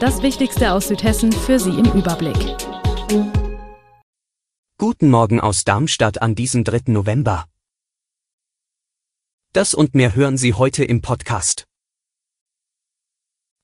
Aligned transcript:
Das 0.00 0.22
Wichtigste 0.22 0.74
aus 0.74 0.86
Südhessen 0.86 1.32
für 1.32 1.58
Sie 1.58 1.70
im 1.70 1.86
Überblick. 1.86 2.36
Guten 4.78 5.10
Morgen 5.10 5.40
aus 5.40 5.64
Darmstadt 5.64 6.22
an 6.22 6.36
diesem 6.36 6.62
3. 6.62 6.92
November. 6.92 7.48
Das 9.52 9.74
und 9.74 9.96
mehr 9.96 10.14
hören 10.14 10.36
Sie 10.36 10.54
heute 10.54 10.84
im 10.84 11.02
Podcast. 11.02 11.66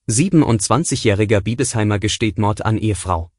27-jähriger 0.09 1.41
Biebesheimer 1.41 2.01
gesteht 2.01 2.37
Mord 2.37 2.65
an 2.65 2.79
Ehefrau. 2.79 3.31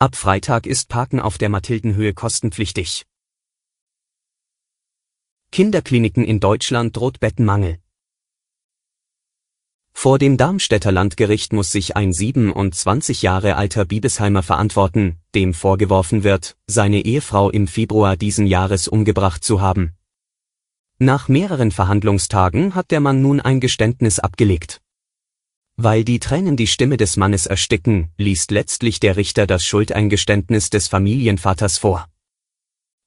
Ab 0.00 0.16
Freitag 0.16 0.66
ist 0.66 0.88
Parken 0.88 1.20
auf 1.20 1.38
der 1.38 1.50
Mathildenhöhe 1.50 2.14
kostenpflichtig. 2.14 3.06
Kinderkliniken 5.52 6.24
in 6.24 6.40
Deutschland 6.40 6.96
droht 6.96 7.20
Bettenmangel. 7.20 7.78
Vor 9.92 10.18
dem 10.18 10.36
Darmstädter 10.36 10.92
Landgericht 10.92 11.52
muss 11.52 11.72
sich 11.72 11.96
ein 11.96 12.12
27 12.12 13.22
Jahre 13.22 13.56
alter 13.56 13.84
Biebesheimer 13.84 14.42
verantworten, 14.42 15.16
dem 15.34 15.52
vorgeworfen 15.52 16.24
wird, 16.24 16.56
seine 16.66 17.04
Ehefrau 17.04 17.50
im 17.50 17.66
Februar 17.66 18.16
diesen 18.16 18.46
Jahres 18.46 18.88
umgebracht 18.88 19.44
zu 19.44 19.60
haben. 19.60 19.94
Nach 20.98 21.28
mehreren 21.28 21.70
Verhandlungstagen 21.70 22.74
hat 22.74 22.90
der 22.90 23.00
Mann 23.00 23.22
nun 23.22 23.40
ein 23.40 23.60
Geständnis 23.60 24.18
abgelegt. 24.18 24.80
Weil 25.76 26.04
die 26.04 26.18
Tränen 26.18 26.56
die 26.56 26.66
Stimme 26.66 26.96
des 26.96 27.16
Mannes 27.16 27.46
ersticken, 27.46 28.10
liest 28.18 28.50
letztlich 28.50 29.00
der 29.00 29.16
Richter 29.16 29.46
das 29.46 29.64
Schuldeingeständnis 29.64 30.68
des 30.68 30.88
Familienvaters 30.88 31.78
vor. 31.78 32.06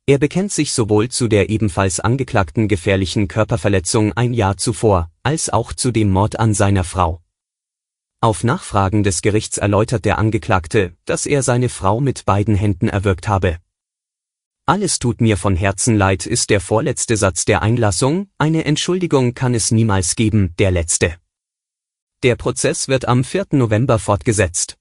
Er 0.06 0.18
bekennt 0.18 0.52
sich 0.52 0.74
sowohl 0.74 1.08
zu 1.08 1.30
der 1.30 1.50
ebenfalls 1.50 2.02
angeklagten 2.02 2.68
gefährlichen 2.68 3.30
Körperverletzung 3.30 4.12
ein 4.12 4.34
Jahr 4.34 4.58
zuvor, 4.58 5.10
als 5.24 5.50
auch 5.50 5.72
zu 5.72 5.92
dem 5.92 6.12
Mord 6.12 6.38
an 6.38 6.54
seiner 6.54 6.84
Frau. 6.84 7.22
Auf 8.20 8.44
Nachfragen 8.44 9.04
des 9.04 9.22
Gerichts 9.22 9.58
erläutert 9.58 10.04
der 10.04 10.18
Angeklagte, 10.18 10.94
dass 11.06 11.26
er 11.26 11.42
seine 11.42 11.70
Frau 11.70 12.02
mit 12.02 12.26
beiden 12.26 12.56
Händen 12.56 12.90
erwürgt 12.90 13.30
habe. 13.30 13.60
Alles 14.66 15.00
tut 15.00 15.22
mir 15.22 15.38
von 15.38 15.56
Herzen 15.56 15.96
leid 15.96 16.26
ist 16.26 16.50
der 16.50 16.60
vorletzte 16.60 17.16
Satz 17.16 17.46
der 17.46 17.62
Einlassung, 17.62 18.30
eine 18.38 18.66
Entschuldigung 18.66 19.34
kann 19.34 19.54
es 19.54 19.72
niemals 19.72 20.16
geben, 20.16 20.54
der 20.60 20.72
letzte. 20.72 21.16
Der 22.24 22.36
Prozess 22.36 22.90
wird 22.90 23.06
am 23.08 23.24
4. 23.24 23.48
November 23.52 24.00
fortgesetzt. 24.00 24.78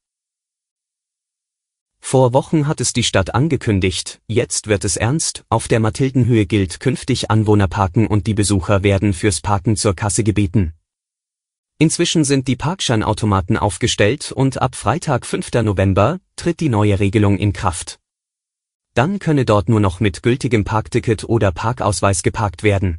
Vor 2.05 2.35
Wochen 2.35 2.67
hat 2.67 2.83
es 2.83 2.93
die 2.93 3.05
Stadt 3.05 3.35
angekündigt, 3.35 4.21
jetzt 4.27 4.67
wird 4.67 4.85
es 4.85 4.99
ernst, 4.99 5.45
auf 5.49 5.67
der 5.67 5.81
Mathildenhöhe 5.81 6.45
gilt 6.45 6.79
künftig 6.79 7.31
Anwohner 7.31 7.69
parken 7.69 8.07
und 8.07 8.27
die 8.27 8.35
Besucher 8.35 8.83
werden 8.83 9.15
fürs 9.15 9.41
Parken 9.41 9.77
zur 9.77 9.95
Kasse 9.95 10.23
gebeten. 10.23 10.75
Inzwischen 11.79 12.25
sind 12.25 12.49
die 12.49 12.57
Parkscheinautomaten 12.57 13.57
aufgestellt 13.57 14.31
und 14.31 14.61
ab 14.61 14.75
Freitag 14.75 15.25
5. 15.25 15.53
November 15.63 16.19
tritt 16.37 16.61
die 16.61 16.69
neue 16.69 17.01
Regelung 17.01 17.39
in 17.39 17.55
Kraft. 17.55 17.99
Dann 18.93 19.19
könne 19.19 19.47
dort 19.47 19.71
nur 19.71 19.81
noch 19.81 19.99
mit 20.01 20.23
gültigem 20.23 20.65
Parkticket 20.65 21.25
oder 21.25 21.51
Parkausweis 21.51 22.23
geparkt 22.23 22.63
werden. 22.63 22.99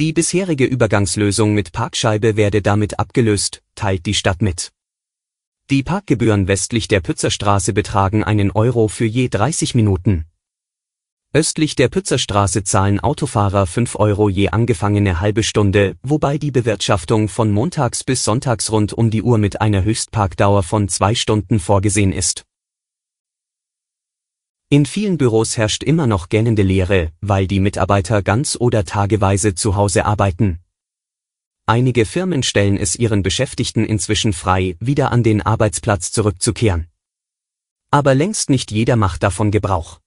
Die 0.00 0.12
bisherige 0.12 0.64
Übergangslösung 0.64 1.54
mit 1.54 1.70
Parkscheibe 1.70 2.36
werde 2.36 2.62
damit 2.62 2.98
abgelöst, 2.98 3.62
teilt 3.76 4.06
die 4.06 4.14
Stadt 4.14 4.42
mit. 4.42 4.72
Die 5.70 5.82
Parkgebühren 5.82 6.48
westlich 6.48 6.88
der 6.88 7.00
Pützerstraße 7.00 7.72
betragen 7.72 8.24
einen 8.24 8.50
Euro 8.50 8.88
für 8.88 9.06
je 9.06 9.28
30 9.28 9.74
Minuten. 9.74 10.26
Östlich 11.34 11.76
der 11.76 11.88
Pützerstraße 11.88 12.62
zahlen 12.62 13.00
Autofahrer 13.00 13.66
5 13.66 13.96
Euro 13.96 14.28
je 14.28 14.50
angefangene 14.50 15.20
halbe 15.20 15.42
Stunde, 15.42 15.96
wobei 16.02 16.36
die 16.36 16.50
Bewirtschaftung 16.50 17.28
von 17.28 17.50
montags 17.50 18.04
bis 18.04 18.22
sonntags 18.22 18.70
rund 18.70 18.92
um 18.92 19.10
die 19.10 19.22
Uhr 19.22 19.38
mit 19.38 19.62
einer 19.62 19.82
Höchstparkdauer 19.82 20.62
von 20.62 20.88
zwei 20.88 21.14
Stunden 21.14 21.58
vorgesehen 21.58 22.12
ist. 22.12 22.44
In 24.68 24.84
vielen 24.84 25.16
Büros 25.16 25.56
herrscht 25.56 25.82
immer 25.82 26.06
noch 26.06 26.28
gähnende 26.28 26.62
Leere, 26.62 27.12
weil 27.20 27.46
die 27.46 27.60
Mitarbeiter 27.60 28.22
ganz 28.22 28.56
oder 28.58 28.84
tageweise 28.84 29.54
zu 29.54 29.76
Hause 29.76 30.04
arbeiten. 30.06 30.61
Einige 31.66 32.06
Firmen 32.06 32.42
stellen 32.42 32.76
es 32.76 32.96
ihren 32.96 33.22
Beschäftigten 33.22 33.84
inzwischen 33.84 34.32
frei, 34.32 34.76
wieder 34.80 35.12
an 35.12 35.22
den 35.22 35.42
Arbeitsplatz 35.42 36.10
zurückzukehren. 36.10 36.88
Aber 37.90 38.14
längst 38.14 38.50
nicht 38.50 38.72
jeder 38.72 38.96
macht 38.96 39.22
davon 39.22 39.50
Gebrauch. 39.50 40.00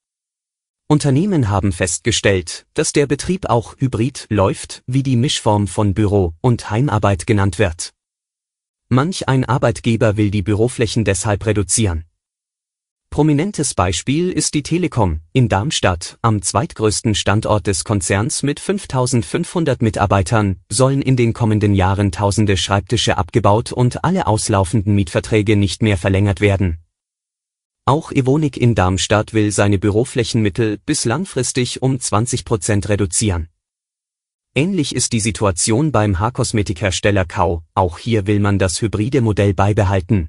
Unternehmen 0.88 1.50
haben 1.50 1.72
festgestellt, 1.72 2.68
dass 2.74 2.94
der 2.94 3.08
Betrieb 3.08 3.50
auch 3.50 3.76
hybrid 3.78 4.28
läuft, 4.30 4.84
wie 4.86 5.02
die 5.02 5.16
Mischform 5.16 5.68
von 5.68 5.94
Büro 5.94 6.34
und 6.42 6.70
Heimarbeit 6.70 7.26
genannt 7.26 7.58
wird. 7.58 7.94
Manch 8.90 9.28
ein 9.28 9.46
Arbeitgeber 9.46 10.18
will 10.18 10.30
die 10.30 10.44
Büroflächen 10.44 11.06
deshalb 11.06 11.46
reduzieren. 11.46 12.06
Prominentes 13.16 13.74
Beispiel 13.74 14.30
ist 14.30 14.56
die 14.56 14.62
Telekom 14.62 15.22
in 15.32 15.48
Darmstadt, 15.48 16.18
am 16.22 16.42
zweitgrößten 16.42 17.16
Standort 17.16 17.66
des 17.66 17.86
Konzerns 17.86 18.44
mit 18.44 18.60
5500 18.60 19.82
Mitarbeitern, 19.82 20.58
sollen 20.70 21.02
in 21.02 21.16
den 21.16 21.32
kommenden 21.32 21.74
Jahren 21.74 22.12
tausende 22.12 22.58
Schreibtische 22.58 23.18
abgebaut 23.18 23.72
und 23.72 24.04
alle 24.04 24.28
auslaufenden 24.28 24.96
Mietverträge 24.96 25.56
nicht 25.56 25.82
mehr 25.82 25.98
verlängert 25.98 26.42
werden. 26.42 26.80
Auch 27.86 28.12
Evonik 28.12 28.58
in 28.58 28.76
Darmstadt 28.76 29.34
will 29.34 29.54
seine 29.54 29.80
Büroflächenmittel 29.80 30.78
bis 30.86 31.06
langfristig 31.06 31.82
um 31.82 31.98
20 31.98 32.44
Prozent 32.44 32.90
reduzieren. 32.90 33.48
Ähnlich 34.56 34.94
ist 34.94 35.14
die 35.14 35.22
Situation 35.22 35.94
beim 35.94 36.20
Haarkosmetikhersteller 36.20 37.24
Kau, 37.24 37.64
auch 37.76 37.98
hier 37.98 38.28
will 38.28 38.42
man 38.42 38.60
das 38.60 38.82
hybride 38.82 39.22
Modell 39.22 39.54
beibehalten. 39.54 40.28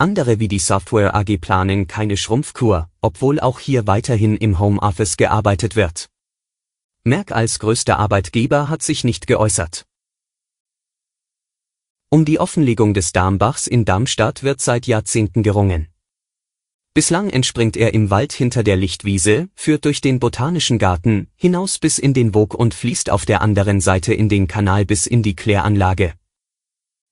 Andere 0.00 0.38
wie 0.38 0.46
die 0.46 0.60
Software 0.60 1.16
AG 1.16 1.38
planen 1.40 1.88
keine 1.88 2.16
Schrumpfkur, 2.16 2.88
obwohl 3.00 3.40
auch 3.40 3.58
hier 3.58 3.88
weiterhin 3.88 4.36
im 4.36 4.60
Homeoffice 4.60 5.16
gearbeitet 5.16 5.74
wird. 5.74 6.08
Merck 7.02 7.32
als 7.32 7.58
größter 7.58 7.98
Arbeitgeber 7.98 8.68
hat 8.68 8.80
sich 8.84 9.02
nicht 9.02 9.26
geäußert. 9.26 9.86
Um 12.10 12.24
die 12.24 12.38
Offenlegung 12.38 12.94
des 12.94 13.10
Darmbachs 13.10 13.66
in 13.66 13.84
Darmstadt 13.84 14.44
wird 14.44 14.60
seit 14.60 14.86
Jahrzehnten 14.86 15.42
gerungen. 15.42 15.88
Bislang 16.94 17.28
entspringt 17.28 17.76
er 17.76 17.92
im 17.92 18.08
Wald 18.08 18.32
hinter 18.32 18.62
der 18.62 18.76
Lichtwiese, 18.76 19.48
führt 19.56 19.84
durch 19.84 20.00
den 20.00 20.20
Botanischen 20.20 20.78
Garten, 20.78 21.26
hinaus 21.34 21.80
bis 21.80 21.98
in 21.98 22.14
den 22.14 22.34
Wog 22.34 22.54
und 22.54 22.72
fließt 22.72 23.10
auf 23.10 23.26
der 23.26 23.42
anderen 23.42 23.80
Seite 23.80 24.14
in 24.14 24.28
den 24.28 24.46
Kanal 24.46 24.86
bis 24.86 25.08
in 25.08 25.24
die 25.24 25.34
Kläranlage. 25.34 26.14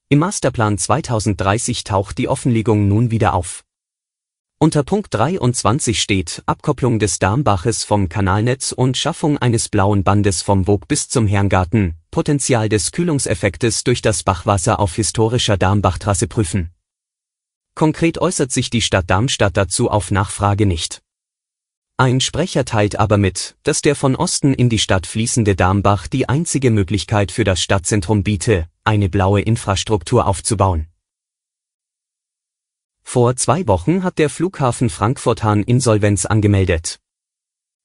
Im 0.09 0.21
Masterplan 0.21 0.79
2030 0.79 1.83
taucht 1.83 2.19
die 2.19 2.29
Offenlegung 2.29 2.87
nun 2.87 3.11
wieder 3.11 3.35
auf. 3.35 3.65
Unter 4.61 4.85
Punkt 4.85 5.13
23 5.13 6.01
steht 6.01 6.45
Abkopplung 6.47 7.01
des 7.01 7.19
Darmbaches 7.19 7.83
vom 7.83 8.09
Kanalnetz 8.09 8.71
und 8.71 8.97
Schaffung 8.97 9.37
eines 9.37 9.69
blauen 9.69 10.05
Bandes 10.05 10.43
vom 10.43 10.69
Wog 10.69 10.87
bis 10.87 11.09
zum 11.09 11.27
Herrngarten, 11.27 11.97
Potenzial 12.13 12.69
des 12.69 12.93
Kühlungseffektes 12.93 13.83
durch 13.83 14.01
das 14.01 14.23
Bachwasser 14.23 14.79
auf 14.79 14.95
historischer 14.95 15.57
Darmbachtrasse 15.57 16.29
prüfen. 16.29 16.71
Konkret 17.75 18.19
äußert 18.19 18.53
sich 18.53 18.71
die 18.71 18.83
Stadt 18.83 19.11
Darmstadt 19.11 19.57
dazu 19.57 19.91
auf 19.91 20.13
Nachfrage 20.13 20.67
nicht. 20.67 21.03
Ein 21.99 22.21
Sprecher 22.21 22.67
teilt 22.67 22.99
aber 22.99 23.17
mit, 23.17 23.57
dass 23.63 23.81
der 23.81 23.97
von 23.97 24.17
Osten 24.17 24.53
in 24.53 24.69
die 24.69 24.79
Stadt 24.79 25.07
fließende 25.07 25.57
Darmbach 25.57 26.09
die 26.09 26.29
einzige 26.29 26.71
Möglichkeit 26.71 27.33
für 27.33 27.45
das 27.45 27.63
Stadtzentrum 27.63 28.23
biete, 28.23 28.69
eine 28.85 29.09
blaue 29.09 29.41
Infrastruktur 29.41 30.27
aufzubauen. 30.27 30.89
Vor 33.03 33.37
zwei 33.37 33.67
Wochen 33.67 34.03
hat 34.03 34.19
der 34.19 34.29
Flughafen 34.29 34.91
Frankfurt-Hahn 34.91 35.63
Insolvenz 35.63 36.27
angemeldet. 36.27 36.99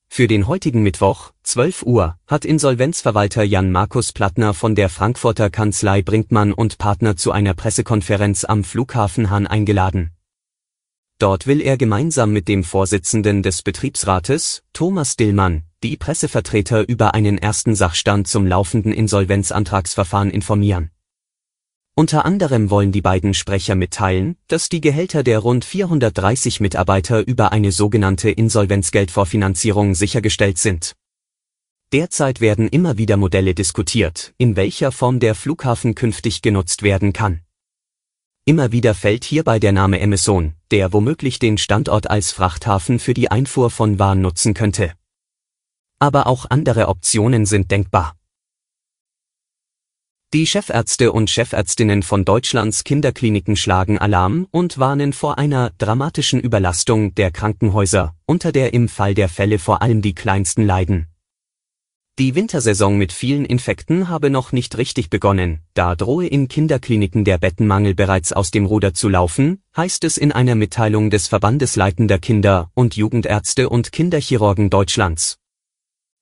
Für 0.09 0.27
den 0.27 0.45
heutigen 0.45 0.83
Mittwoch, 0.83 1.31
12 1.43 1.83
Uhr, 1.83 2.17
hat 2.27 2.43
Insolvenzverwalter 2.43 3.43
Jan 3.43 3.71
Markus 3.71 4.11
Plattner 4.11 4.53
von 4.53 4.75
der 4.75 4.89
Frankfurter 4.89 5.49
Kanzlei 5.49 6.01
Brinkmann 6.01 6.51
und 6.51 6.77
Partner 6.79 7.15
zu 7.15 7.31
einer 7.31 7.53
Pressekonferenz 7.53 8.43
am 8.43 8.65
Flughafen 8.65 9.29
Hahn 9.29 9.47
eingeladen. 9.47 10.11
Dort 11.21 11.45
will 11.45 11.61
er 11.61 11.77
gemeinsam 11.77 12.33
mit 12.33 12.47
dem 12.47 12.63
Vorsitzenden 12.63 13.43
des 13.43 13.61
Betriebsrates, 13.61 14.63
Thomas 14.73 15.17
Dillmann, 15.17 15.61
die 15.83 15.95
Pressevertreter 15.95 16.89
über 16.89 17.13
einen 17.13 17.37
ersten 17.37 17.75
Sachstand 17.75 18.27
zum 18.27 18.47
laufenden 18.47 18.91
Insolvenzantragsverfahren 18.91 20.31
informieren. 20.31 20.89
Unter 21.93 22.25
anderem 22.25 22.71
wollen 22.71 22.91
die 22.91 23.03
beiden 23.03 23.35
Sprecher 23.35 23.75
mitteilen, 23.75 24.35
dass 24.47 24.67
die 24.67 24.81
Gehälter 24.81 25.21
der 25.21 25.37
rund 25.37 25.63
430 25.63 26.59
Mitarbeiter 26.59 27.27
über 27.27 27.51
eine 27.51 27.71
sogenannte 27.71 28.31
Insolvenzgeldvorfinanzierung 28.31 29.93
sichergestellt 29.93 30.57
sind. 30.57 30.95
Derzeit 31.93 32.41
werden 32.41 32.67
immer 32.67 32.97
wieder 32.97 33.17
Modelle 33.17 33.53
diskutiert, 33.53 34.33
in 34.39 34.55
welcher 34.55 34.91
Form 34.91 35.19
der 35.19 35.35
Flughafen 35.35 35.93
künftig 35.93 36.41
genutzt 36.41 36.81
werden 36.81 37.13
kann. 37.13 37.41
Immer 38.43 38.71
wieder 38.71 38.95
fällt 38.95 39.23
hierbei 39.23 39.59
der 39.59 39.71
Name 39.71 40.01
Amazon, 40.01 40.55
der 40.71 40.93
womöglich 40.93 41.37
den 41.37 41.57
Standort 41.57 42.09
als 42.09 42.31
Frachthafen 42.31 42.97
für 42.97 43.13
die 43.13 43.29
Einfuhr 43.29 43.69
von 43.69 43.99
Waren 43.99 44.21
nutzen 44.21 44.53
könnte. 44.53 44.93
Aber 45.99 46.27
auch 46.27 46.45
andere 46.49 46.87
Optionen 46.87 47.45
sind 47.45 47.69
denkbar. 47.69 48.15
Die 50.33 50.47
Chefärzte 50.47 51.11
und 51.11 51.29
Chefärztinnen 51.29 52.03
von 52.03 52.23
Deutschlands 52.23 52.85
Kinderkliniken 52.85 53.57
schlagen 53.57 53.99
Alarm 53.99 54.47
und 54.49 54.79
warnen 54.79 55.11
vor 55.11 55.37
einer 55.37 55.71
dramatischen 55.77 56.39
Überlastung 56.39 57.13
der 57.15 57.31
Krankenhäuser, 57.31 58.15
unter 58.25 58.53
der 58.53 58.73
im 58.73 58.87
Fall 58.87 59.13
der 59.13 59.27
Fälle 59.27 59.59
vor 59.59 59.81
allem 59.81 60.01
die 60.01 60.15
Kleinsten 60.15 60.65
leiden. 60.65 61.10
Die 62.21 62.35
Wintersaison 62.35 62.99
mit 62.99 63.13
vielen 63.13 63.45
Infekten 63.45 64.07
habe 64.07 64.29
noch 64.29 64.51
nicht 64.51 64.77
richtig 64.77 65.09
begonnen, 65.09 65.61
da 65.73 65.95
drohe 65.95 66.27
in 66.27 66.47
Kinderkliniken 66.47 67.25
der 67.25 67.39
Bettenmangel 67.39 67.95
bereits 67.95 68.31
aus 68.31 68.51
dem 68.51 68.67
Ruder 68.67 68.93
zu 68.93 69.09
laufen, 69.09 69.63
heißt 69.75 70.03
es 70.03 70.19
in 70.19 70.31
einer 70.31 70.53
Mitteilung 70.53 71.09
des 71.09 71.27
Verbandes 71.27 71.75
leitender 71.75 72.19
Kinder- 72.19 72.69
und 72.75 72.95
Jugendärzte 72.95 73.69
und 73.69 73.91
Kinderchirurgen 73.91 74.69
Deutschlands. 74.69 75.39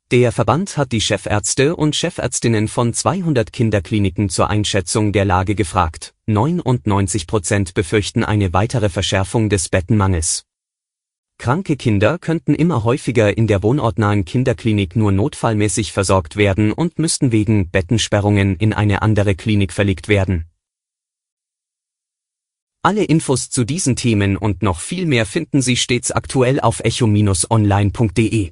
Der 0.10 0.32
Verband 0.32 0.78
hat 0.78 0.94
die 0.94 1.02
Chefärzte 1.02 1.76
und 1.76 1.98
Chefärztinnen 1.98 2.70
von 2.70 2.94
200 2.94 3.52
Kinderkliniken 3.52 4.30
zur 4.30 4.50
Einschätzung 4.50 5.12
der 5.12 5.26
Lage 5.26 5.54
gefragt. 5.54 6.14
99 6.28 7.28
Prozent 7.28 7.74
befürchten 7.74 8.24
eine 8.24 8.54
weitere 8.54 8.88
Verschärfung 8.88 9.50
des 9.50 9.68
Bettenmangels. 9.68 10.46
Kranke 11.40 11.78
Kinder 11.78 12.20
könnten 12.20 12.54
immer 12.54 12.84
häufiger 12.84 13.38
in 13.38 13.48
der 13.48 13.64
wohnortnahen 13.64 14.26
Kinderklinik 14.26 14.98
nur 14.98 15.14
notfallmäßig 15.14 15.94
versorgt 15.94 16.36
werden 16.36 16.74
und 16.74 17.00
müssten 17.00 17.32
wegen 17.32 17.72
Bettensperrungen 17.72 18.58
in 18.58 18.74
eine 18.74 19.02
andere 19.02 19.36
Klinik 19.36 19.72
verlegt 19.72 20.10
werden. 20.10 20.50
Alle 22.84 23.06
Infos 23.06 23.50
zu 23.50 23.64
diesen 23.64 23.96
Themen 23.96 24.36
und 24.36 24.64
noch 24.64 24.82
viel 24.82 25.06
mehr 25.06 25.26
finden 25.26 25.62
Sie 25.62 25.78
stets 25.78 26.12
aktuell 26.12 26.60
auf 26.60 26.82
echo-online.de. 26.82 28.52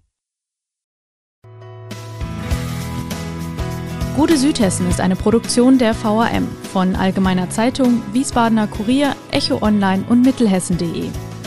Gute 4.15 4.37
Südhessen 4.37 4.89
ist 4.89 5.01
eine 5.01 5.17
Produktion 5.17 5.77
der 5.77 5.93
VAM 5.93 6.47
von 6.71 6.95
Allgemeiner 6.95 7.49
Zeitung, 7.49 8.01
Wiesbadener 8.13 8.67
Kurier, 8.67 9.13
Echo 9.31 9.61
Online 9.61 10.05
und 10.07 10.21
Mittelhessen.de. 10.21 11.09